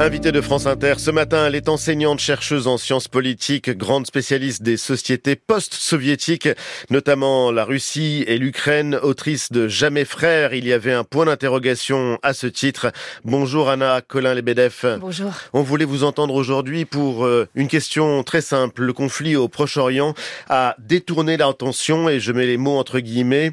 Invité 0.00 0.30
de 0.30 0.40
France 0.40 0.66
Inter, 0.66 0.94
ce 0.98 1.10
matin, 1.10 1.48
elle 1.48 1.56
est 1.56 1.68
enseignante, 1.68 2.20
chercheuse 2.20 2.68
en 2.68 2.78
sciences 2.78 3.08
politiques, 3.08 3.76
grande 3.76 4.06
spécialiste 4.06 4.62
des 4.62 4.76
sociétés 4.76 5.34
post-soviétiques, 5.34 6.48
notamment 6.88 7.50
la 7.50 7.64
Russie 7.64 8.22
et 8.28 8.38
l'Ukraine, 8.38 8.94
autrice 9.02 9.50
de 9.50 9.66
Jamais 9.66 10.04
frère. 10.04 10.54
Il 10.54 10.68
y 10.68 10.72
avait 10.72 10.92
un 10.92 11.02
point 11.02 11.24
d'interrogation 11.26 12.20
à 12.22 12.32
ce 12.32 12.46
titre. 12.46 12.92
Bonjour 13.24 13.70
Anna 13.70 14.00
Colin-Lebedev. 14.00 14.98
Bonjour. 15.00 15.32
On 15.52 15.62
voulait 15.62 15.84
vous 15.84 16.04
entendre 16.04 16.36
aujourd'hui 16.36 16.84
pour 16.84 17.26
euh, 17.26 17.48
une 17.56 17.66
question 17.66 18.22
très 18.22 18.40
simple. 18.40 18.84
Le 18.84 18.92
conflit 18.92 19.34
au 19.34 19.48
Proche-Orient 19.48 20.14
a 20.48 20.76
détourné 20.78 21.36
l'attention, 21.36 22.08
et 22.08 22.20
je 22.20 22.30
mets 22.30 22.46
les 22.46 22.56
mots 22.56 22.78
entre 22.78 23.00
guillemets, 23.00 23.50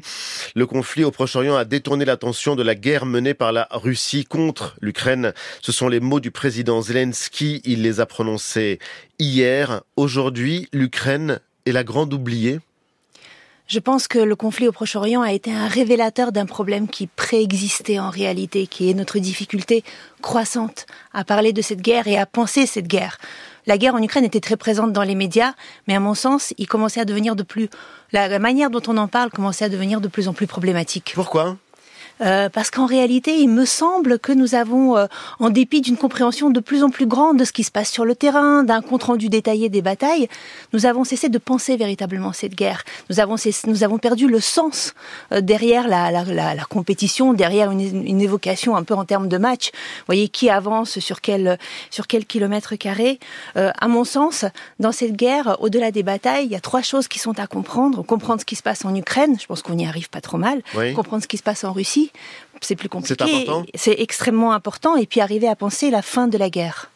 le 0.54 0.66
conflit 0.66 1.02
au 1.02 1.10
Proche-Orient 1.10 1.56
a 1.56 1.64
détourné 1.64 2.04
l'attention 2.04 2.54
de 2.54 2.62
la 2.62 2.76
guerre 2.76 3.04
menée 3.04 3.34
par 3.34 3.50
la 3.50 3.66
Russie 3.72 4.24
contre 4.24 4.76
l'Ukraine. 4.80 5.32
Ce 5.60 5.72
sont 5.72 5.88
les 5.88 5.98
mots 5.98 6.20
du 6.20 6.30
président 6.36 6.82
Zelensky, 6.82 7.62
il 7.64 7.80
les 7.82 7.98
a 7.98 8.04
prononcés 8.06 8.78
hier. 9.18 9.80
Aujourd'hui, 9.96 10.68
l'Ukraine 10.72 11.40
est 11.64 11.72
la 11.72 11.82
grande 11.82 12.12
oubliée 12.12 12.60
je 13.68 13.80
pense 13.80 14.06
que 14.06 14.20
le 14.20 14.36
conflit 14.36 14.68
au 14.68 14.72
Proche-Orient 14.72 15.22
a 15.22 15.32
été 15.32 15.52
un 15.52 15.66
révélateur 15.66 16.30
d'un 16.30 16.46
problème 16.46 16.86
qui 16.86 17.08
préexistait 17.08 17.98
en 17.98 18.10
réalité, 18.10 18.68
qui 18.68 18.88
est 18.88 18.94
notre 18.94 19.18
difficulté 19.18 19.82
croissante 20.22 20.86
à 21.12 21.24
parler 21.24 21.52
de 21.52 21.62
cette 21.62 21.80
guerre 21.80 22.06
et 22.06 22.16
à 22.16 22.26
penser 22.26 22.64
cette 22.64 22.86
guerre. 22.86 23.18
La 23.66 23.76
guerre 23.76 23.96
en 23.96 24.02
Ukraine 24.04 24.22
était 24.22 24.38
très 24.38 24.56
présente 24.56 24.92
dans 24.92 25.02
les 25.02 25.16
médias, 25.16 25.54
mais 25.88 25.96
à 25.96 26.00
mon 26.00 26.14
sens, 26.14 26.54
il 26.58 26.68
commençait 26.68 27.00
à 27.00 27.04
devenir 27.04 27.34
de 27.34 27.42
plus, 27.42 27.68
la 28.12 28.38
manière 28.38 28.70
dont 28.70 28.82
on 28.86 28.96
en 28.98 29.08
parle 29.08 29.30
commençait 29.30 29.64
à 29.64 29.68
devenir 29.68 30.00
de 30.00 30.06
plus 30.06 30.28
en 30.28 30.32
plus 30.32 30.46
problématique. 30.46 31.10
Pourquoi? 31.16 31.56
Euh, 32.20 32.48
parce 32.48 32.70
qu'en 32.70 32.86
réalité, 32.86 33.38
il 33.38 33.48
me 33.48 33.64
semble 33.64 34.18
que 34.18 34.32
nous 34.32 34.54
avons, 34.54 34.96
euh, 34.96 35.06
en 35.38 35.50
dépit 35.50 35.80
d'une 35.80 35.96
compréhension 35.96 36.50
de 36.50 36.60
plus 36.60 36.82
en 36.82 36.90
plus 36.90 37.06
grande 37.06 37.38
de 37.38 37.44
ce 37.44 37.52
qui 37.52 37.64
se 37.64 37.70
passe 37.70 37.90
sur 37.90 38.04
le 38.04 38.14
terrain, 38.14 38.62
d'un 38.62 38.80
compte 38.80 39.04
rendu 39.04 39.28
détaillé 39.28 39.68
des 39.68 39.82
batailles, 39.82 40.28
nous 40.72 40.86
avons 40.86 41.04
cessé 41.04 41.28
de 41.28 41.38
penser 41.38 41.76
véritablement 41.76 42.32
cette 42.32 42.54
guerre. 42.54 42.84
Nous 43.10 43.20
avons, 43.20 43.36
cessé, 43.36 43.68
nous 43.68 43.84
avons 43.84 43.98
perdu 43.98 44.28
le 44.28 44.40
sens 44.40 44.94
euh, 45.32 45.40
derrière 45.40 45.88
la, 45.88 46.10
la, 46.10 46.24
la, 46.24 46.54
la, 46.54 46.64
compétition, 46.64 47.34
derrière 47.34 47.70
une, 47.70 48.06
une, 48.06 48.20
évocation 48.20 48.76
un 48.76 48.82
peu 48.82 48.94
en 48.94 49.04
termes 49.04 49.28
de 49.28 49.38
match. 49.38 49.70
Vous 49.72 50.06
voyez 50.06 50.28
qui 50.28 50.48
avance 50.48 50.98
sur 50.98 51.20
quel 51.20 51.58
sur 51.90 52.06
quel 52.06 52.24
kilomètre 52.24 52.76
carré. 52.76 53.18
à 53.54 53.88
mon 53.88 54.04
sens, 54.04 54.44
dans 54.80 54.92
cette 54.92 55.12
guerre, 55.12 55.56
au-delà 55.60 55.90
des 55.90 56.02
batailles, 56.02 56.46
il 56.46 56.52
y 56.52 56.56
a 56.56 56.60
trois 56.60 56.82
choses 56.82 57.08
qui 57.08 57.18
sont 57.18 57.38
à 57.38 57.46
comprendre. 57.46 58.02
Comprendre 58.02 58.40
ce 58.40 58.46
qui 58.46 58.56
se 58.56 58.62
passe 58.62 58.84
en 58.84 58.94
Ukraine, 58.94 59.36
je 59.38 59.46
pense 59.46 59.62
qu'on 59.62 59.76
y 59.78 59.86
arrive 59.86 60.08
pas 60.10 60.20
trop 60.20 60.38
mal. 60.38 60.62
Oui. 60.74 60.92
Comprendre 60.94 61.22
ce 61.22 61.28
qui 61.28 61.36
se 61.36 61.42
passe 61.42 61.64
en 61.64 61.72
Russie 61.72 62.05
c'est 62.60 62.76
plus 62.76 62.88
compliqué. 62.88 63.46
C'est 63.74 64.00
extrêmement 64.00 64.52
important. 64.52 64.96
Et 64.96 65.06
puis 65.06 65.20
arriver 65.20 65.48
à 65.48 65.56
penser 65.56 65.90
la 65.90 66.02
fin 66.02 66.28
de 66.28 66.38
la 66.38 66.50
guerre 66.50 66.90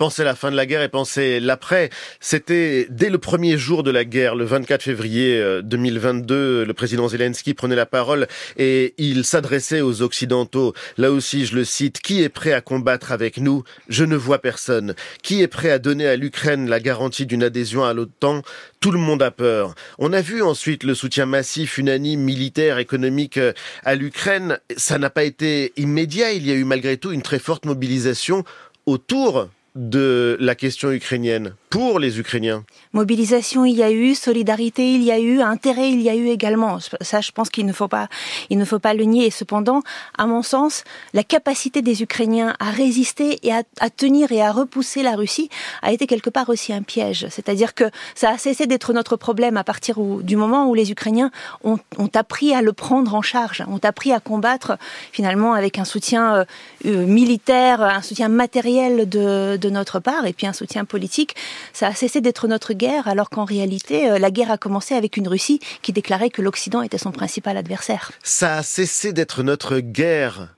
penser 0.00 0.24
la 0.24 0.34
fin 0.34 0.50
de 0.50 0.56
la 0.56 0.64
guerre 0.64 0.80
et 0.80 0.88
penser 0.88 1.40
l'après. 1.40 1.90
C'était 2.20 2.86
dès 2.88 3.10
le 3.10 3.18
premier 3.18 3.58
jour 3.58 3.82
de 3.82 3.90
la 3.90 4.06
guerre, 4.06 4.34
le 4.34 4.46
24 4.46 4.82
février 4.82 5.60
2022, 5.62 6.34
euh, 6.34 6.64
le 6.64 6.72
président 6.72 7.06
Zelensky 7.06 7.52
prenait 7.52 7.76
la 7.76 7.84
parole 7.84 8.26
et 8.56 8.94
il 8.96 9.26
s'adressait 9.26 9.82
aux 9.82 10.00
Occidentaux. 10.00 10.72
Là 10.96 11.12
aussi, 11.12 11.44
je 11.44 11.54
le 11.54 11.64
cite, 11.64 12.00
qui 12.00 12.22
est 12.22 12.30
prêt 12.30 12.54
à 12.54 12.62
combattre 12.62 13.12
avec 13.12 13.36
nous? 13.36 13.62
Je 13.90 14.04
ne 14.04 14.16
vois 14.16 14.38
personne. 14.38 14.94
Qui 15.22 15.42
est 15.42 15.48
prêt 15.48 15.70
à 15.70 15.78
donner 15.78 16.06
à 16.06 16.16
l'Ukraine 16.16 16.66
la 16.66 16.80
garantie 16.80 17.26
d'une 17.26 17.42
adhésion 17.42 17.84
à 17.84 17.92
l'OTAN? 17.92 18.40
Tout 18.80 18.92
le 18.92 18.98
monde 18.98 19.22
a 19.22 19.30
peur. 19.30 19.74
On 19.98 20.14
a 20.14 20.22
vu 20.22 20.40
ensuite 20.40 20.82
le 20.82 20.94
soutien 20.94 21.26
massif, 21.26 21.76
unanime, 21.76 22.20
militaire, 22.20 22.78
économique 22.78 23.36
euh, 23.36 23.52
à 23.84 23.96
l'Ukraine. 23.96 24.60
Ça 24.78 24.96
n'a 24.96 25.10
pas 25.10 25.24
été 25.24 25.74
immédiat. 25.76 26.32
Il 26.32 26.46
y 26.46 26.52
a 26.52 26.54
eu 26.54 26.64
malgré 26.64 26.96
tout 26.96 27.12
une 27.12 27.20
très 27.20 27.38
forte 27.38 27.66
mobilisation 27.66 28.44
autour 28.86 29.50
de 29.74 30.36
la 30.40 30.54
question 30.54 30.90
ukrainienne 30.90 31.54
pour 31.70 32.00
les 32.00 32.18
Ukrainiens 32.18 32.64
Mobilisation, 32.92 33.64
il 33.64 33.76
y 33.76 33.82
a 33.84 33.92
eu, 33.92 34.16
solidarité, 34.16 34.92
il 34.92 35.04
y 35.04 35.12
a 35.12 35.20
eu, 35.20 35.40
intérêt, 35.40 35.90
il 35.90 36.00
y 36.00 36.10
a 36.10 36.16
eu 36.16 36.26
également. 36.26 36.78
Ça, 37.00 37.20
je 37.20 37.30
pense 37.30 37.48
qu'il 37.48 37.64
ne 37.64 37.72
faut 37.72 37.86
pas, 37.86 38.08
ne 38.50 38.64
faut 38.64 38.80
pas 38.80 38.94
le 38.94 39.04
nier. 39.04 39.30
cependant, 39.30 39.82
à 40.18 40.26
mon 40.26 40.42
sens, 40.42 40.82
la 41.14 41.22
capacité 41.22 41.82
des 41.82 42.02
Ukrainiens 42.02 42.56
à 42.58 42.70
résister 42.70 43.38
et 43.46 43.52
à, 43.52 43.90
tenir 43.90 44.32
et 44.32 44.42
à 44.42 44.50
repousser 44.50 45.04
la 45.04 45.14
Russie 45.14 45.48
a 45.82 45.92
été 45.92 46.08
quelque 46.08 46.30
part 46.30 46.48
aussi 46.48 46.72
un 46.72 46.82
piège. 46.82 47.28
C'est-à-dire 47.30 47.74
que 47.74 47.84
ça 48.16 48.30
a 48.30 48.38
cessé 48.38 48.66
d'être 48.66 48.92
notre 48.92 49.14
problème 49.14 49.56
à 49.56 49.62
partir 49.62 50.00
du 50.00 50.34
moment 50.34 50.68
où 50.68 50.74
les 50.74 50.90
Ukrainiens 50.90 51.30
ont, 51.62 51.78
ont, 51.98 52.10
appris 52.14 52.52
à 52.52 52.62
le 52.62 52.72
prendre 52.72 53.14
en 53.14 53.22
charge, 53.22 53.62
ont 53.68 53.80
appris 53.84 54.12
à 54.12 54.18
combattre 54.18 54.76
finalement 55.12 55.54
avec 55.54 55.78
un 55.78 55.84
soutien 55.84 56.34
euh, 56.34 56.44
euh 56.86 57.06
militaire, 57.06 57.80
un 57.82 58.02
soutien 58.02 58.28
matériel 58.28 59.08
de 59.08 59.59
notre 59.68 60.00
part 60.00 60.26
et 60.26 60.32
puis 60.32 60.46
un 60.46 60.52
soutien 60.52 60.84
politique 60.84 61.36
ça 61.72 61.88
a 61.88 61.94
cessé 61.94 62.20
d'être 62.20 62.48
notre 62.48 62.72
guerre, 62.72 63.08
alors 63.08 63.30
qu'en 63.30 63.44
réalité, 63.44 64.10
euh, 64.10 64.18
la 64.18 64.30
guerre 64.30 64.50
a 64.50 64.58
commencé 64.58 64.94
avec 64.94 65.16
une 65.16 65.28
Russie 65.28 65.60
qui 65.82 65.92
déclarait 65.92 66.30
que 66.30 66.42
l'Occident 66.42 66.82
était 66.82 66.98
son 66.98 67.12
principal 67.12 67.56
adversaire. 67.56 68.12
Ça 68.22 68.58
a 68.58 68.62
cessé 68.62 69.12
d'être 69.12 69.42
notre 69.42 69.78
guerre 69.78 70.54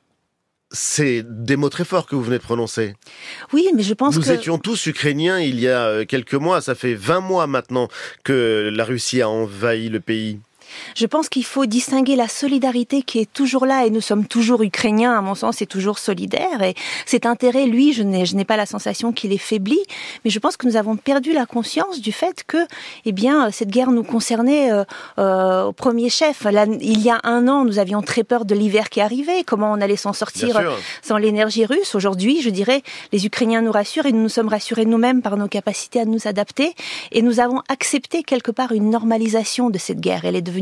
c'est 0.74 1.22
des 1.22 1.56
mots 1.56 1.68
très 1.68 1.84
forts 1.84 2.06
que 2.06 2.16
vous 2.16 2.22
venez 2.22 2.38
de 2.38 2.42
prononcer. 2.42 2.94
Oui, 3.52 3.68
mais 3.76 3.82
je 3.82 3.92
pense 3.92 4.14
Nous 4.14 4.22
que... 4.22 4.28
Nous 4.28 4.32
étions 4.32 4.56
tous 4.56 4.86
ukrainiens 4.86 5.38
il 5.38 5.60
y 5.60 5.68
a 5.68 5.84
euh, 5.84 6.04
quelques 6.06 6.32
mois. 6.32 6.62
Ça 6.62 6.74
fait 6.74 6.94
20 6.94 7.20
mois 7.20 7.46
maintenant 7.46 7.88
que 8.24 8.70
la 8.72 8.82
Russie 8.82 9.20
a 9.20 9.28
envahi 9.28 9.90
le 9.90 10.00
pays. 10.00 10.40
Je 10.94 11.06
pense 11.06 11.28
qu'il 11.28 11.44
faut 11.44 11.66
distinguer 11.66 12.16
la 12.16 12.28
solidarité 12.28 13.02
qui 13.02 13.18
est 13.20 13.32
toujours 13.32 13.66
là 13.66 13.86
et 13.86 13.90
nous 13.90 14.00
sommes 14.00 14.26
toujours 14.26 14.62
ukrainiens, 14.62 15.16
à 15.16 15.20
mon 15.20 15.34
sens, 15.34 15.62
et 15.62 15.66
toujours 15.66 15.98
solidaires. 15.98 16.62
Et 16.62 16.74
cet 17.06 17.26
intérêt, 17.26 17.66
lui, 17.66 17.92
je 17.92 18.02
n'ai 18.02 18.44
pas 18.44 18.56
la 18.56 18.66
sensation 18.66 19.12
qu'il 19.12 19.32
est 19.32 19.38
faibli, 19.38 19.78
mais 20.24 20.30
je 20.30 20.38
pense 20.38 20.56
que 20.56 20.66
nous 20.66 20.76
avons 20.76 20.96
perdu 20.96 21.32
la 21.32 21.46
conscience 21.46 22.00
du 22.00 22.12
fait 22.12 22.44
que, 22.46 22.58
eh 23.04 23.12
bien, 23.12 23.50
cette 23.50 23.70
guerre 23.70 23.90
nous 23.90 24.04
concernait 24.04 24.72
euh, 24.72 24.84
euh, 25.18 25.64
au 25.64 25.72
premier 25.72 26.08
chef. 26.08 26.44
Là, 26.44 26.66
il 26.80 27.00
y 27.00 27.10
a 27.10 27.20
un 27.24 27.48
an, 27.48 27.64
nous 27.64 27.78
avions 27.78 28.02
très 28.02 28.24
peur 28.24 28.44
de 28.44 28.54
l'hiver 28.54 28.90
qui 28.90 29.00
arrivait, 29.00 29.44
comment 29.44 29.72
on 29.72 29.80
allait 29.80 29.96
s'en 29.96 30.12
sortir 30.12 30.60
sans 31.02 31.16
l'énergie 31.16 31.66
russe. 31.66 31.94
Aujourd'hui, 31.94 32.40
je 32.40 32.50
dirais, 32.50 32.82
les 33.12 33.26
Ukrainiens 33.26 33.62
nous 33.62 33.72
rassurent 33.72 34.06
et 34.06 34.12
nous 34.12 34.22
nous 34.22 34.28
sommes 34.28 34.48
rassurés 34.48 34.84
nous-mêmes 34.84 35.20
par 35.20 35.36
nos 35.36 35.48
capacités 35.48 36.00
à 36.00 36.04
nous 36.04 36.26
adapter 36.26 36.74
et 37.10 37.22
nous 37.22 37.40
avons 37.40 37.60
accepté 37.68 38.22
quelque 38.22 38.50
part 38.50 38.72
une 38.72 38.90
normalisation 38.90 39.68
de 39.68 39.78
cette 39.78 40.00
guerre. 40.00 40.24
Elle 40.24 40.36
est 40.36 40.42
devenue 40.42 40.61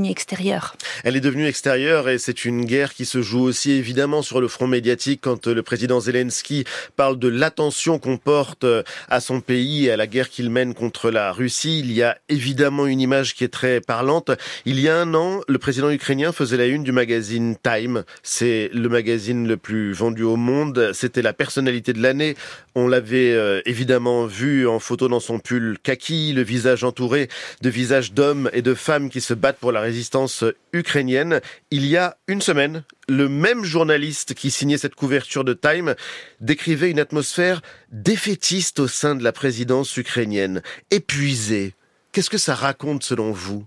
Elle 1.04 1.16
est 1.16 1.20
devenue 1.20 1.46
extérieure 1.46 2.08
et 2.08 2.18
c'est 2.18 2.44
une 2.44 2.64
guerre 2.64 2.94
qui 2.94 3.04
se 3.04 3.22
joue 3.22 3.42
aussi 3.42 3.72
évidemment 3.72 4.22
sur 4.22 4.40
le 4.40 4.48
front 4.48 4.66
médiatique 4.66 5.20
quand 5.22 5.46
le 5.46 5.62
président 5.62 6.00
Zelensky 6.00 6.64
parle 6.96 7.18
de 7.18 7.28
l'attention 7.28 7.98
qu'on 7.98 8.16
porte 8.16 8.66
à 9.08 9.20
son 9.20 9.40
pays 9.40 9.86
et 9.86 9.90
à 9.92 9.96
la 9.96 10.06
guerre 10.06 10.30
qu'il 10.30 10.50
mène 10.50 10.74
contre 10.74 11.10
la 11.10 11.32
Russie. 11.32 11.80
Il 11.80 11.92
y 11.92 12.02
a 12.02 12.18
évidemment 12.28 12.86
une 12.86 13.00
image 13.00 13.34
qui 13.34 13.44
est 13.44 13.48
très 13.48 13.80
parlante. 13.80 14.30
Il 14.64 14.80
y 14.80 14.88
a 14.88 14.96
un 14.96 15.14
an, 15.14 15.40
le 15.48 15.58
président 15.58 15.90
ukrainien 15.90 16.32
faisait 16.32 16.56
la 16.56 16.66
une 16.66 16.84
du 16.84 16.92
magazine 16.92 17.56
Time. 17.62 18.04
C'est 18.22 18.70
le 18.72 18.88
magazine 18.88 19.46
le 19.46 19.56
plus 19.56 19.92
vendu 19.92 20.22
au 20.22 20.36
monde. 20.36 20.90
C'était 20.92 21.22
la 21.22 21.32
personnalité 21.32 21.92
de 21.92 22.02
l'année. 22.02 22.36
On 22.74 22.88
l'avait 22.88 23.32
euh, 23.32 23.60
évidemment 23.66 24.26
vu 24.26 24.66
en 24.68 24.78
photo 24.78 25.08
dans 25.08 25.20
son 25.20 25.38
pull 25.38 25.78
kaki, 25.82 26.32
le 26.32 26.42
visage 26.42 26.84
entouré 26.84 27.28
de 27.62 27.70
visages 27.70 28.12
d'hommes 28.12 28.50
et 28.52 28.62
de 28.62 28.74
femmes 28.74 29.10
qui 29.10 29.20
se 29.20 29.34
battent 29.34 29.58
pour 29.58 29.72
la 29.72 29.79
résistance 29.80 30.44
ukrainienne. 30.72 31.40
Il 31.70 31.86
y 31.86 31.96
a 31.96 32.16
une 32.28 32.40
semaine, 32.40 32.84
le 33.08 33.28
même 33.28 33.64
journaliste 33.64 34.34
qui 34.34 34.50
signait 34.50 34.78
cette 34.78 34.94
couverture 34.94 35.44
de 35.44 35.54
Time 35.54 35.94
décrivait 36.40 36.90
une 36.90 37.00
atmosphère 37.00 37.62
défaitiste 37.90 38.80
au 38.80 38.88
sein 38.88 39.14
de 39.14 39.24
la 39.24 39.32
présidence 39.32 39.96
ukrainienne, 39.96 40.62
épuisée. 40.90 41.74
Qu'est-ce 42.12 42.30
que 42.30 42.38
ça 42.38 42.54
raconte 42.54 43.04
selon 43.04 43.32
vous? 43.32 43.64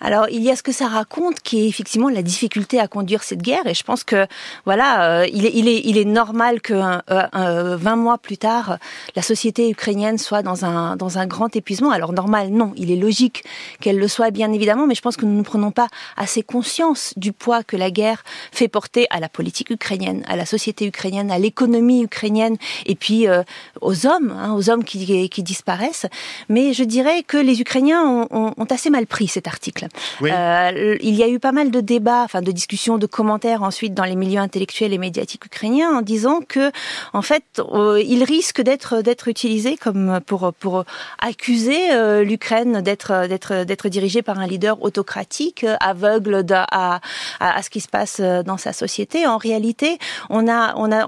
Alors 0.00 0.28
il 0.30 0.42
y 0.42 0.50
a 0.50 0.56
ce 0.56 0.62
que 0.62 0.72
ça 0.72 0.88
raconte 0.88 1.40
qui 1.40 1.60
est 1.60 1.68
effectivement 1.68 2.08
la 2.08 2.22
difficulté 2.22 2.80
à 2.80 2.88
conduire 2.88 3.22
cette 3.22 3.42
guerre 3.42 3.66
et 3.66 3.74
je 3.74 3.82
pense 3.82 4.04
que 4.04 4.26
voilà 4.64 5.20
euh, 5.20 5.26
il, 5.32 5.46
est, 5.46 5.52
il, 5.54 5.68
est, 5.68 5.80
il 5.84 5.98
est 5.98 6.04
normal 6.04 6.60
que 6.60 6.74
euh, 6.74 7.22
euh, 7.34 7.76
20 7.76 7.96
mois 7.96 8.18
plus 8.18 8.38
tard 8.38 8.78
la 9.14 9.22
société 9.22 9.70
ukrainienne 9.70 10.18
soit 10.18 10.42
dans 10.42 10.64
un 10.64 10.96
dans 10.96 11.18
un 11.18 11.26
grand 11.26 11.54
épuisement. 11.54 11.90
Alors 11.90 12.12
normal 12.12 12.50
non, 12.50 12.72
il 12.76 12.90
est 12.90 12.96
logique 12.96 13.44
qu'elle 13.80 13.98
le 13.98 14.08
soit 14.08 14.30
bien 14.30 14.52
évidemment, 14.52 14.86
mais 14.86 14.94
je 14.94 15.02
pense 15.02 15.16
que 15.16 15.24
nous 15.24 15.36
ne 15.36 15.42
prenons 15.42 15.70
pas 15.70 15.88
assez 16.16 16.42
conscience 16.42 17.12
du 17.16 17.32
poids 17.32 17.62
que 17.62 17.76
la 17.76 17.90
guerre 17.90 18.24
fait 18.52 18.68
porter 18.68 19.06
à 19.10 19.20
la 19.20 19.28
politique 19.28 19.70
ukrainienne, 19.70 20.24
à 20.28 20.36
la 20.36 20.46
société 20.46 20.86
ukrainienne, 20.86 21.30
à 21.30 21.38
l'économie 21.38 22.02
ukrainienne 22.02 22.56
et 22.86 22.94
puis 22.94 23.28
euh, 23.28 23.42
aux 23.80 24.06
hommes, 24.06 24.30
hein, 24.30 24.52
aux 24.54 24.70
hommes 24.70 24.84
qui, 24.84 25.28
qui 25.28 25.42
disparaissent. 25.42 26.06
Mais 26.48 26.72
je 26.72 26.84
dirais 26.84 27.22
que 27.22 27.36
les 27.36 27.60
Ukrainiens 27.60 28.02
ont, 28.04 28.26
ont, 28.30 28.54
ont 28.56 28.64
assez 28.64 28.90
mal 28.90 29.06
pris 29.06 29.28
cet 29.28 29.46
article 29.46 29.85
Euh, 30.22 30.96
il 31.00 31.14
y 31.14 31.22
a 31.22 31.28
eu 31.28 31.38
pas 31.38 31.52
mal 31.52 31.70
de 31.70 31.80
débats, 31.80 32.22
enfin 32.24 32.42
de 32.42 32.52
discussions, 32.52 32.98
de 32.98 33.06
commentaires 33.06 33.62
ensuite 33.62 33.94
dans 33.94 34.04
les 34.04 34.16
milieux 34.16 34.40
intellectuels 34.40 34.92
et 34.92 34.98
médiatiques 34.98 35.44
ukrainiens 35.44 35.90
en 35.90 36.02
disant 36.02 36.40
que, 36.46 36.70
en 37.12 37.22
fait, 37.22 37.44
euh, 37.58 38.02
il 38.04 38.24
risque 38.24 38.60
d'être 38.60 39.02
d'être 39.02 39.28
utilisé 39.28 39.76
comme 39.76 40.20
pour 40.26 40.52
pour 40.58 40.84
accuser 41.20 41.92
euh, 41.92 42.24
l'Ukraine 42.24 42.80
d'être 42.80 43.26
d'être 43.28 43.64
d'être 43.64 43.88
dirigée 43.88 44.22
par 44.22 44.38
un 44.38 44.46
leader 44.46 44.82
autocratique, 44.82 45.66
aveugle 45.80 46.44
à, 46.50 47.00
à, 47.40 47.62
ce 47.62 47.70
qui 47.70 47.80
se 47.80 47.88
passe 47.88 48.20
dans 48.20 48.56
sa 48.56 48.72
société. 48.72 49.26
En 49.26 49.38
réalité, 49.38 49.98
on 50.30 50.48
a 50.48 50.74
on 50.76 50.92
a 50.92 51.06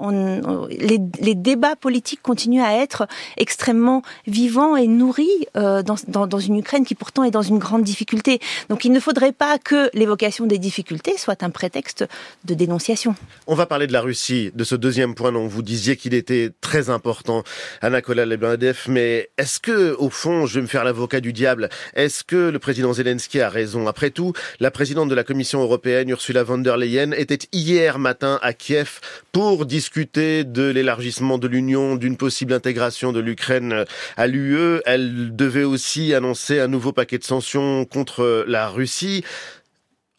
les, 0.71 0.99
les 1.21 1.35
débats 1.35 1.77
politiques 1.77 2.23
continuent 2.23 2.63
à 2.63 2.75
être 2.75 3.07
extrêmement 3.37 4.03
vivants 4.27 4.77
et 4.77 4.87
nourris 4.87 5.47
dans, 5.55 5.97
dans 6.09 6.39
une 6.39 6.57
Ukraine 6.57 6.85
qui 6.85 6.95
pourtant 6.95 7.25
est 7.25 7.31
dans 7.31 7.43
une 7.43 7.59
grande 7.59 7.83
difficulté. 7.83 8.41
Donc 8.69 8.85
il 8.85 8.93
ne 8.93 9.01
faudrait 9.01 9.33
pas 9.33 9.59
que 9.59 9.91
l'évocation 9.95 10.47
des 10.47 10.59
difficultés 10.59 11.17
soit 11.17 11.43
un 11.43 11.51
prétexte 11.51 12.05
de 12.45 12.55
dénonciation. 12.55 13.15
On 13.47 13.55
va 13.55 13.67
parler 13.67 13.87
de 13.87 13.93
la 13.93 14.01
Russie, 14.01 14.51
de 14.55 14.65
ce 14.65 14.75
deuxième 14.75 15.15
point 15.15 15.33
dont 15.33 15.47
vous 15.47 15.63
disiez 15.63 15.97
qu'il 15.97 16.15
était 16.15 16.51
très 16.61 16.91
important, 16.91 17.45
Anna 17.81 18.01
Lebedev, 18.07 18.85
mais 18.89 19.31
est-ce 19.39 19.59
que, 19.61 19.95
au 19.99 20.11
fond, 20.11 20.47
je 20.47 20.57
vais 20.57 20.63
me 20.63 20.67
faire 20.67 20.85
l'avocat 20.85 21.21
du 21.21 21.33
diable, 21.33 21.69
est-ce 21.95 22.25
que 22.25 22.51
le 22.51 22.59
président 22.59 22.93
Zelensky 22.93 23.41
a 23.41 23.49
raison? 23.49 23.87
Après 23.87 24.11
tout, 24.11 24.33
la 24.61 24.71
présidente 24.71 25.09
de 25.09 25.15
la 25.15 25.25
Commission 25.25 25.61
européenne, 25.63 26.09
Ursula 26.09 26.43
von 26.43 26.59
der 26.59 26.77
Leyen, 26.77 27.13
était 27.13 27.39
hier 27.53 27.99
matin 27.99 28.39
à 28.43 28.53
Kiev 28.53 29.01
pour 29.33 29.67
discuter 29.67 30.45
de 30.45 30.69
l'élargissement 30.69 31.39
de 31.39 31.49
l'Union, 31.49 31.97
d'une 31.97 32.17
possible 32.17 32.53
intégration 32.53 33.13
de 33.13 33.21
l'Ukraine 33.21 33.85
à 34.17 34.27
l'UE. 34.27 34.81
Elle 34.85 35.35
devait 35.37 35.65
aussi 35.65 36.13
annoncer 36.13 36.61
un 36.61 36.69
nouveau 36.69 36.93
paquet 36.93 37.19
de 37.19 37.25
sanctions 37.25 37.85
contre 37.85 38.45
la 38.47 38.58
Russie. 38.67 39.25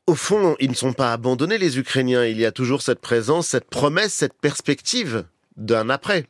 Au 0.07 0.15
fond, 0.15 0.55
ils 0.59 0.69
ne 0.69 0.75
sont 0.75 0.93
pas 0.93 1.11
abandonnés, 1.11 1.57
les 1.57 1.77
Ukrainiens. 1.77 2.25
Il 2.25 2.39
y 2.39 2.45
a 2.45 2.51
toujours 2.51 2.81
cette 2.81 3.01
présence, 3.01 3.47
cette 3.47 3.69
promesse, 3.69 4.13
cette 4.13 4.39
perspective 4.39 5.25
d'un 5.57 5.89
après 5.89 6.25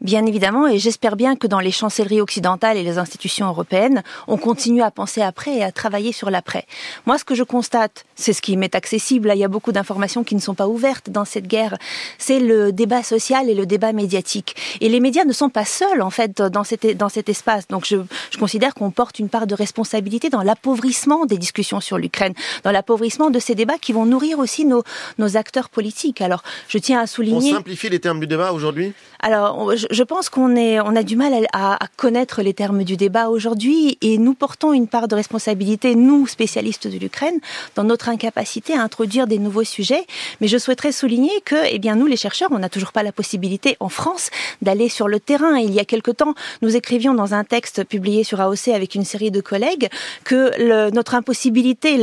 bien 0.00 0.26
évidemment, 0.26 0.66
et 0.66 0.78
j'espère 0.78 1.16
bien 1.16 1.36
que 1.36 1.46
dans 1.46 1.60
les 1.60 1.70
chancelleries 1.70 2.20
occidentales 2.20 2.76
et 2.76 2.82
les 2.82 2.98
institutions 2.98 3.46
européennes, 3.46 4.02
on 4.26 4.36
continue 4.36 4.82
à 4.82 4.90
penser 4.90 5.22
après 5.22 5.56
et 5.56 5.62
à 5.62 5.72
travailler 5.72 6.12
sur 6.12 6.30
l'après. 6.30 6.66
Moi, 7.06 7.18
ce 7.18 7.24
que 7.24 7.34
je 7.34 7.42
constate, 7.42 8.04
c'est 8.14 8.32
ce 8.32 8.42
qui 8.42 8.56
m'est 8.56 8.74
accessible. 8.74 9.30
il 9.34 9.38
y 9.38 9.44
a 9.44 9.48
beaucoup 9.48 9.72
d'informations 9.72 10.24
qui 10.24 10.34
ne 10.34 10.40
sont 10.40 10.54
pas 10.54 10.68
ouvertes 10.68 11.10
dans 11.10 11.24
cette 11.24 11.46
guerre. 11.46 11.76
C'est 12.18 12.40
le 12.40 12.72
débat 12.72 13.02
social 13.02 13.48
et 13.50 13.54
le 13.54 13.66
débat 13.66 13.92
médiatique. 13.92 14.56
Et 14.80 14.88
les 14.88 15.00
médias 15.00 15.24
ne 15.24 15.32
sont 15.32 15.50
pas 15.50 15.64
seuls, 15.64 16.02
en 16.02 16.10
fait, 16.10 16.40
dans 16.40 16.64
cet, 16.64 16.86
dans 16.96 17.08
cet 17.08 17.28
espace. 17.28 17.68
Donc, 17.68 17.84
je, 17.86 17.96
je 18.30 18.38
considère 18.38 18.74
qu'on 18.74 18.90
porte 18.90 19.18
une 19.18 19.28
part 19.28 19.46
de 19.46 19.54
responsabilité 19.54 20.28
dans 20.28 20.42
l'appauvrissement 20.42 21.26
des 21.26 21.38
discussions 21.38 21.80
sur 21.80 21.98
l'Ukraine, 21.98 22.34
dans 22.64 22.70
l'appauvrissement 22.70 23.30
de 23.30 23.38
ces 23.38 23.54
débats 23.54 23.78
qui 23.78 23.92
vont 23.92 24.06
nourrir 24.06 24.38
aussi 24.38 24.64
nos, 24.64 24.82
nos 25.18 25.36
acteurs 25.36 25.68
politiques. 25.68 26.20
Alors, 26.20 26.42
je 26.68 26.78
tiens 26.78 27.00
à 27.00 27.06
souligner. 27.06 27.52
On 27.52 27.56
simplifie 27.56 27.88
les 27.88 28.00
termes 28.00 28.20
du 28.20 28.26
débat 28.26 28.52
aujourd'hui? 28.52 28.92
Alors, 29.20 29.74
je 29.74 29.85
pense 30.02 30.28
qu'on 30.28 30.56
est, 30.56 30.80
on 30.80 30.96
a 30.96 31.02
du 31.02 31.16
mal 31.16 31.32
à, 31.52 31.74
à 31.74 31.88
connaître 31.96 32.42
les 32.42 32.54
termes 32.54 32.84
du 32.84 32.96
débat 32.96 33.28
aujourd'hui 33.28 33.98
et 34.00 34.18
nous 34.18 34.34
portons 34.34 34.72
une 34.72 34.88
part 34.88 35.08
de 35.08 35.14
responsabilité, 35.14 35.94
nous, 35.94 36.26
spécialistes 36.26 36.86
de 36.86 36.98
l'Ukraine, 36.98 37.38
dans 37.74 37.84
notre 37.84 38.08
incapacité 38.08 38.74
à 38.74 38.82
introduire 38.82 39.26
des 39.26 39.38
nouveaux 39.38 39.64
sujets. 39.64 40.06
Mais 40.40 40.48
je 40.48 40.58
souhaiterais 40.58 40.92
souligner 40.92 41.32
que, 41.44 41.56
eh 41.70 41.78
bien, 41.78 41.96
nous, 41.96 42.06
les 42.06 42.16
chercheurs, 42.16 42.48
on 42.52 42.58
n'a 42.58 42.68
toujours 42.68 42.92
pas 42.92 43.02
la 43.02 43.12
possibilité 43.12 43.76
en 43.80 43.88
France 43.88 44.30
d'aller 44.62 44.88
sur 44.88 45.08
le 45.08 45.20
terrain. 45.20 45.58
Il 45.58 45.72
y 45.72 45.80
a 45.80 45.84
quelque 45.84 46.10
temps, 46.10 46.34
nous 46.62 46.76
écrivions 46.76 47.14
dans 47.14 47.34
un 47.34 47.44
texte 47.44 47.84
publié 47.84 48.24
sur 48.24 48.40
AOC 48.40 48.68
avec 48.68 48.94
une 48.94 49.04
série 49.04 49.30
de 49.30 49.40
collègues 49.40 49.88
que 50.24 50.52
le, 50.58 50.90
notre 50.90 51.14
impossibilité, 51.14 51.96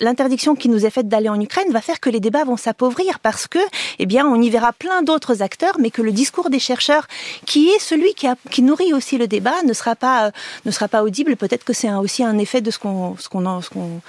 l'interdiction 0.00 0.54
qui 0.54 0.68
nous 0.68 0.86
est 0.86 0.90
faite 0.90 1.08
d'aller 1.08 1.28
en 1.28 1.40
Ukraine 1.40 1.70
va 1.70 1.80
faire 1.80 2.00
que 2.00 2.10
les 2.10 2.20
débats 2.20 2.44
vont 2.44 2.56
s'appauvrir 2.56 3.18
parce 3.20 3.46
que, 3.46 3.58
eh 3.98 4.06
bien, 4.06 4.26
on 4.26 4.40
y 4.40 4.50
verra 4.50 4.72
plein 4.72 5.02
d'autres 5.02 5.42
acteurs, 5.42 5.76
mais 5.78 5.90
que 5.90 6.02
le 6.02 6.12
discours 6.12 6.50
des 6.50 6.58
chercheurs, 6.58 7.06
qui 7.46 7.68
est 7.68 7.78
celui 7.78 8.14
qui, 8.14 8.26
a, 8.26 8.36
qui 8.50 8.62
nourrit 8.62 8.92
aussi 8.92 9.18
le 9.18 9.26
débat, 9.26 9.62
ne 9.66 9.72
sera 9.72 9.96
pas, 9.96 10.32
ne 10.64 10.70
sera 10.70 10.88
pas 10.88 11.02
audible. 11.02 11.36
Peut-être 11.36 11.64
que 11.64 11.72
c'est 11.72 11.90
aussi 11.92 12.22
un 12.24 12.38
effet 12.38 12.60
de 12.60 12.70
ce 12.70 12.78
qu'on, 12.78 13.16
ce 13.16 13.28
qu'on, 13.28 13.60
ce 13.60 13.70
qu'on, 13.70 14.00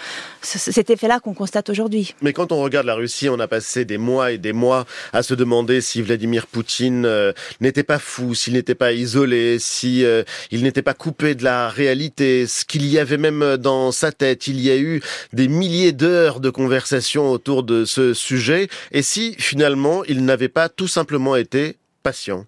cet 0.41 0.89
effet-là 0.89 1.19
qu'on 1.19 1.33
constate 1.33 1.69
aujourd'hui. 1.69 2.15
Mais 2.21 2.33
quand 2.33 2.51
on 2.51 2.61
regarde 2.61 2.85
la 2.85 2.95
Russie, 2.95 3.29
on 3.29 3.39
a 3.39 3.47
passé 3.47 3.85
des 3.85 3.97
mois 3.97 4.31
et 4.31 4.37
des 4.37 4.53
mois 4.53 4.85
à 5.13 5.23
se 5.23 5.33
demander 5.33 5.81
si 5.81 6.01
Vladimir 6.01 6.47
Poutine 6.47 7.05
euh, 7.05 7.33
n'était 7.61 7.83
pas 7.83 7.99
fou, 7.99 8.35
s'il 8.35 8.53
n'était 8.53 8.75
pas 8.75 8.93
isolé, 8.93 9.57
si 9.59 10.05
euh, 10.05 10.23
il 10.51 10.63
n'était 10.63 10.81
pas 10.81 10.93
coupé 10.93 11.35
de 11.35 11.43
la 11.43 11.69
réalité, 11.69 12.47
ce 12.47 12.65
qu'il 12.65 12.85
y 12.85 12.99
avait 12.99 13.17
même 13.17 13.57
dans 13.57 13.91
sa 13.91 14.11
tête. 14.11 14.47
Il 14.47 14.59
y 14.59 14.69
a 14.71 14.77
eu 14.77 15.01
des 15.33 15.47
milliers 15.47 15.91
d'heures 15.91 16.39
de 16.39 16.49
conversation 16.49 17.31
autour 17.31 17.63
de 17.63 17.85
ce 17.85 18.13
sujet, 18.13 18.67
et 18.91 19.01
si 19.01 19.35
finalement 19.37 20.03
il 20.05 20.25
n'avait 20.25 20.49
pas 20.49 20.69
tout 20.69 20.87
simplement 20.87 21.35
été 21.35 21.77
patient? 22.03 22.45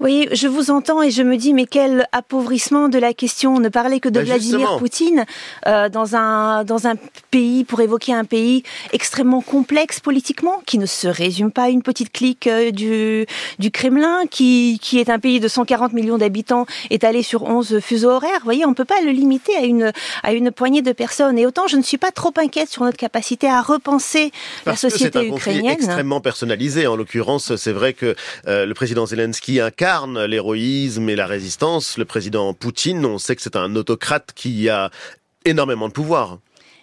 Oui, 0.00 0.28
je 0.32 0.48
vous 0.48 0.70
entends 0.70 1.02
et 1.02 1.10
je 1.10 1.22
me 1.22 1.36
dis, 1.36 1.52
mais 1.52 1.66
quel 1.66 2.08
appauvrissement 2.12 2.88
de 2.88 2.98
la 2.98 3.12
question. 3.12 3.56
On 3.56 3.60
ne 3.60 3.68
parlait 3.68 4.00
que 4.00 4.08
de 4.08 4.14
bah, 4.14 4.24
Vladimir 4.24 4.78
Poutine 4.78 5.26
euh, 5.66 5.90
dans, 5.90 6.16
un, 6.16 6.64
dans 6.64 6.86
un 6.86 6.94
pays, 7.30 7.64
pour 7.64 7.82
évoquer 7.82 8.14
un 8.14 8.24
pays 8.24 8.62
extrêmement 8.94 9.42
complexe 9.42 10.00
politiquement, 10.00 10.62
qui 10.64 10.78
ne 10.78 10.86
se 10.86 11.06
résume 11.06 11.52
pas 11.52 11.64
à 11.64 11.68
une 11.68 11.82
petite 11.82 12.12
clique 12.12 12.46
euh, 12.46 12.70
du, 12.70 13.26
du 13.58 13.70
Kremlin, 13.70 14.22
qui, 14.30 14.78
qui 14.80 15.00
est 15.00 15.10
un 15.10 15.18
pays 15.18 15.38
de 15.38 15.48
140 15.48 15.92
millions 15.92 16.16
d'habitants 16.16 16.64
étalé 16.88 17.22
sur 17.22 17.42
11 17.42 17.80
fuseaux 17.80 18.08
horaires. 18.10 18.38
Vous 18.38 18.44
voyez, 18.44 18.64
on 18.64 18.70
ne 18.70 18.74
peut 18.74 18.86
pas 18.86 19.02
le 19.04 19.10
limiter 19.10 19.54
à 19.54 19.64
une, 19.64 19.92
à 20.22 20.32
une 20.32 20.50
poignée 20.50 20.80
de 20.80 20.92
personnes. 20.92 21.38
Et 21.38 21.44
autant, 21.44 21.66
je 21.66 21.76
ne 21.76 21.82
suis 21.82 21.98
pas 21.98 22.10
trop 22.10 22.32
inquiète 22.38 22.70
sur 22.70 22.84
notre 22.84 22.96
capacité 22.96 23.50
à 23.50 23.60
repenser 23.60 24.32
la 24.64 24.76
société 24.76 25.10
que 25.10 25.30
un 25.30 25.36
ukrainienne. 25.36 25.74
extrêmement 25.74 26.22
personnalisé. 26.22 26.86
En 26.86 26.96
l'occurrence, 26.96 27.54
c'est 27.56 27.72
vrai 27.72 27.92
que 27.92 28.16
euh, 28.48 28.64
le 28.64 28.72
président 28.72 29.04
Zelensky 29.04 29.60
incarne 29.60 29.89
l'héroïsme 30.28 31.08
et 31.08 31.16
la 31.16 31.26
résistance. 31.26 31.98
Le 31.98 32.04
président 32.04 32.54
Poutine, 32.54 33.04
on 33.04 33.18
sait 33.18 33.34
que 33.34 33.42
c'est 33.42 33.56
un 33.56 33.74
autocrate 33.74 34.32
qui 34.34 34.68
a 34.68 34.90
énormément 35.44 35.88
de 35.88 35.92
pouvoir. 35.92 36.38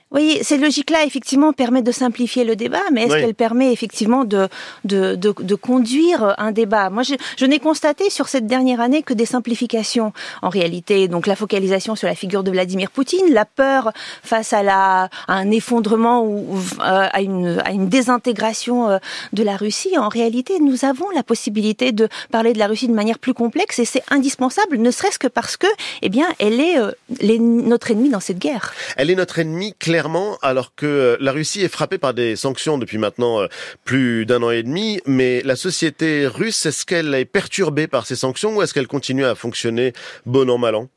Oui, 0.09 0.39
cette 0.41 0.61
logique-là, 0.61 1.03
effectivement, 1.05 1.51
permet 1.51 1.81
de 1.81 1.91
simplifier 1.91 2.45
le 2.45 2.55
débat, 2.55 2.81
mais 2.93 3.03
est-ce 3.03 3.15
qu'elle 3.15 3.35
permet 3.35 3.73
effectivement 3.73 4.23
de, 4.23 4.47
de, 4.85 5.15
de, 5.15 5.33
de, 5.37 5.55
conduire 5.55 6.33
un 6.37 6.53
débat? 6.53 6.89
Moi, 6.89 7.03
je, 7.03 7.15
je 7.35 7.45
n'ai 7.45 7.59
constaté 7.59 8.09
sur 8.09 8.29
cette 8.29 8.47
dernière 8.47 8.79
année 8.79 9.03
que 9.03 9.13
des 9.13 9.25
simplifications, 9.25 10.13
en 10.41 10.47
réalité. 10.47 11.09
Donc, 11.09 11.27
la 11.27 11.35
focalisation 11.35 11.97
sur 11.97 12.07
la 12.07 12.15
figure 12.15 12.43
de 12.43 12.51
Vladimir 12.51 12.89
Poutine, 12.89 13.33
la 13.33 13.43
peur 13.43 13.91
face 14.23 14.53
à, 14.53 14.63
la, 14.63 15.09
à 15.27 15.33
un 15.33 15.51
effondrement 15.51 16.23
ou 16.23 16.55
euh, 16.79 17.07
à, 17.11 17.21
une, 17.21 17.61
à 17.65 17.71
une 17.71 17.89
désintégration 17.89 18.89
euh, 18.89 18.99
de 19.33 19.43
la 19.43 19.57
Russie. 19.57 19.97
En 19.97 20.07
réalité, 20.07 20.59
nous 20.61 20.85
avons 20.85 21.09
la 21.15 21.23
possibilité 21.23 21.91
de 21.91 22.07
parler 22.31 22.53
de 22.53 22.59
la 22.59 22.67
Russie 22.67 22.87
de 22.87 22.93
manière 22.93 23.19
plus 23.19 23.33
complexe 23.33 23.77
et 23.79 23.85
c'est 23.85 24.03
indispensable, 24.09 24.77
ne 24.77 24.89
serait-ce 24.89 25.19
que 25.19 25.27
parce 25.27 25.57
que, 25.57 25.67
eh 26.01 26.07
bien, 26.07 26.27
elle 26.39 26.61
est 26.61 26.79
euh, 26.79 26.91
notre 27.39 27.91
ennemi 27.91 28.09
dans 28.09 28.21
cette 28.21 28.39
guerre. 28.39 28.73
Elle 28.95 29.09
est 29.09 29.15
notre 29.15 29.39
ennemi, 29.39 29.73
clairement 29.77 29.96
clairement, 29.97 30.37
alors 30.43 30.75
que 30.75 30.85
euh, 30.85 31.17
la 31.19 31.31
Russie 31.31 31.63
est 31.63 31.69
frappée 31.69 31.97
par 31.97 32.13
des 32.13 32.35
sanctions 32.35 32.77
depuis 32.77 32.99
maintenant 32.99 33.41
euh, 33.41 33.47
plus 33.83 34.27
d'un 34.27 34.43
an 34.43 34.51
et 34.51 34.61
demi, 34.61 35.01
mais 35.07 35.41
la 35.43 35.55
société 35.55 36.27
russe, 36.27 36.67
est-ce 36.67 36.85
qu'elle 36.85 37.15
est 37.15 37.25
perturbée 37.25 37.87
par 37.87 38.05
ces 38.05 38.15
sanctions 38.15 38.55
ou 38.55 38.61
est-ce 38.61 38.75
qu'elle 38.75 38.85
continue 38.85 39.25
à 39.25 39.33
fonctionner 39.33 39.93
bon 40.27 40.51
an 40.51 40.59
mal 40.59 40.75
an? 40.75 40.87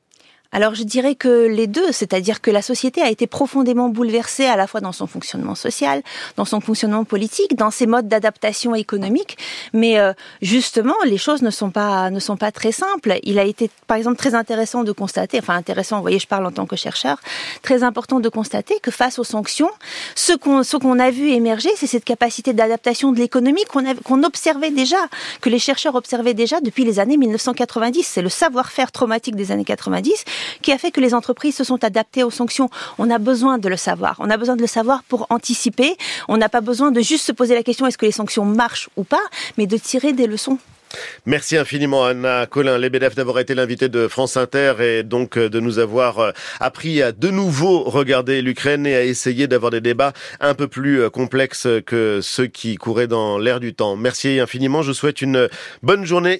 Alors 0.52 0.74
je 0.74 0.82
dirais 0.82 1.14
que 1.14 1.46
les 1.46 1.66
deux, 1.66 1.92
c'est-à-dire 1.92 2.40
que 2.40 2.50
la 2.50 2.62
société 2.62 3.02
a 3.02 3.08
été 3.08 3.26
profondément 3.26 3.88
bouleversée 3.88 4.46
à 4.46 4.56
la 4.56 4.66
fois 4.66 4.80
dans 4.80 4.92
son 4.92 5.06
fonctionnement 5.06 5.54
social, 5.54 6.02
dans 6.36 6.44
son 6.44 6.60
fonctionnement 6.60 7.04
politique, 7.04 7.56
dans 7.56 7.70
ses 7.70 7.86
modes 7.86 8.08
d'adaptation 8.08 8.74
économique, 8.74 9.38
mais 9.72 9.98
euh, 9.98 10.12
justement 10.42 10.94
les 11.04 11.18
choses 11.18 11.42
ne 11.42 11.50
sont 11.50 11.70
pas 11.70 12.10
ne 12.10 12.18
sont 12.18 12.36
pas 12.36 12.50
très 12.50 12.72
simples. 12.72 13.18
Il 13.22 13.38
a 13.38 13.44
été 13.44 13.70
par 13.86 13.96
exemple 13.96 14.16
très 14.16 14.34
intéressant 14.34 14.82
de 14.82 14.92
constater, 14.92 15.38
enfin 15.38 15.54
intéressant, 15.54 15.96
vous 15.96 16.02
voyez, 16.02 16.18
je 16.18 16.26
parle 16.26 16.46
en 16.46 16.52
tant 16.52 16.66
que 16.66 16.76
chercheur, 16.76 17.18
très 17.62 17.84
important 17.84 18.18
de 18.18 18.28
constater 18.28 18.80
que 18.82 18.90
face 18.90 19.20
aux 19.20 19.24
sanctions, 19.24 19.70
ce 20.16 20.32
qu'on 20.32 20.64
ce 20.64 20.76
qu'on 20.76 20.98
a 20.98 21.10
vu 21.10 21.30
émerger, 21.30 21.70
c'est 21.76 21.86
cette 21.86 22.04
capacité 22.04 22.52
d'adaptation 22.52 23.12
de 23.12 23.18
l'économie 23.18 23.64
qu'on 23.66 23.84
qu'on 24.02 24.24
observait 24.24 24.70
déjà, 24.70 24.98
que 25.40 25.48
les 25.48 25.60
chercheurs 25.60 25.94
observaient 25.94 26.34
déjà 26.34 26.60
depuis 26.60 26.84
les 26.84 26.98
années 26.98 27.16
1990. 27.16 28.02
C'est 28.04 28.22
le 28.22 28.28
savoir-faire 28.28 28.90
traumatique 28.90 29.36
des 29.36 29.52
années 29.52 29.64
90 29.64 30.24
qui 30.62 30.72
a 30.72 30.78
fait 30.78 30.90
que 30.90 31.00
les 31.00 31.14
entreprises 31.14 31.56
se 31.56 31.64
sont 31.64 31.82
adaptées 31.84 32.22
aux 32.22 32.30
sanctions. 32.30 32.70
On 32.98 33.10
a 33.10 33.18
besoin 33.18 33.58
de 33.58 33.68
le 33.68 33.76
savoir. 33.76 34.16
On 34.18 34.30
a 34.30 34.36
besoin 34.36 34.56
de 34.56 34.62
le 34.62 34.66
savoir 34.66 35.02
pour 35.04 35.26
anticiper. 35.30 35.96
On 36.28 36.36
n'a 36.36 36.48
pas 36.48 36.60
besoin 36.60 36.90
de 36.90 37.00
juste 37.00 37.26
se 37.26 37.32
poser 37.32 37.54
la 37.54 37.62
question 37.62 37.86
est-ce 37.86 37.98
que 37.98 38.06
les 38.06 38.12
sanctions 38.12 38.44
marchent 38.44 38.88
ou 38.96 39.04
pas, 39.04 39.22
mais 39.58 39.66
de 39.66 39.76
tirer 39.76 40.12
des 40.12 40.26
leçons. 40.26 40.58
Merci 41.26 41.56
infiniment 41.56 42.04
Anna 42.04 42.46
Colin 42.46 42.78
Lebedev 42.78 43.14
d'avoir 43.14 43.38
été 43.38 43.54
l'invité 43.54 43.88
de 43.88 44.08
France 44.08 44.36
Inter 44.36 44.74
et 44.80 45.02
donc 45.02 45.36
euh, 45.36 45.48
de 45.48 45.60
nous 45.60 45.78
avoir 45.78 46.18
euh, 46.18 46.30
appris 46.58 47.02
à 47.02 47.12
de 47.12 47.28
nouveau 47.28 47.84
regarder 47.84 48.42
l'Ukraine 48.42 48.86
et 48.86 48.94
à 48.94 49.04
essayer 49.04 49.46
d'avoir 49.46 49.70
des 49.70 49.80
débats 49.80 50.12
un 50.40 50.54
peu 50.54 50.66
plus 50.66 51.02
euh, 51.02 51.10
complexes 51.10 51.68
que 51.86 52.20
ceux 52.22 52.46
qui 52.46 52.76
couraient 52.76 53.06
dans 53.06 53.38
l'air 53.38 53.60
du 53.60 53.74
temps. 53.74 53.96
Merci 53.96 54.40
infiniment, 54.40 54.82
je 54.82 54.88
vous 54.88 54.94
souhaite 54.94 55.22
une 55.22 55.48
bonne 55.82 56.04
journée 56.04 56.38